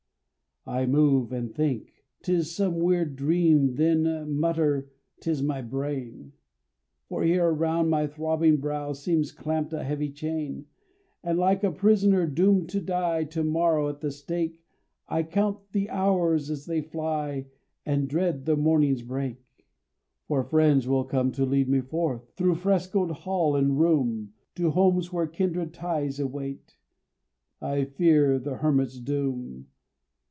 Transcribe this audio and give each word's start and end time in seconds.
I 0.63 0.85
move, 0.85 1.31
and 1.31 1.51
think 1.51 1.91
'tis 2.21 2.55
some 2.55 2.77
weird 2.77 3.15
dream 3.15 3.77
Then 3.77 4.31
mutter 4.39 4.91
"'tis 5.19 5.41
my 5.41 5.59
brain;" 5.63 6.33
For 7.09 7.23
here 7.23 7.47
around 7.49 7.89
my 7.89 8.05
throbbing 8.05 8.57
brow 8.57 8.93
Seems 8.93 9.31
clamped 9.31 9.73
a 9.73 9.83
heavy 9.83 10.11
chain, 10.11 10.67
And 11.23 11.39
like 11.39 11.63
a 11.63 11.71
prisoner 11.71 12.27
doomed 12.27 12.69
to 12.69 12.79
die 12.79 13.23
To 13.23 13.43
morrow 13.43 13.89
at 13.89 14.01
the 14.01 14.11
stake, 14.11 14.61
I 15.09 15.23
count 15.23 15.71
the 15.71 15.89
hours 15.89 16.51
as 16.51 16.67
they 16.67 16.81
fly, 16.83 17.47
And 17.83 18.07
dread 18.07 18.45
the 18.45 18.55
morning's 18.55 19.01
break. 19.01 19.39
For 20.27 20.43
friends 20.43 20.87
will 20.87 21.05
come 21.05 21.31
to 21.31 21.43
lead 21.43 21.69
me 21.69 21.81
forth, 21.81 22.35
Through 22.35 22.53
frescoed 22.57 23.09
hall 23.09 23.55
and 23.55 23.79
room, 23.79 24.33
To 24.57 24.69
homes 24.69 25.11
where 25.11 25.25
kindred 25.25 25.73
ties 25.73 26.19
await; 26.19 26.77
I 27.59 27.85
fear 27.85 28.37
the 28.37 28.57
hermit's 28.57 28.99
doom. 28.99 29.65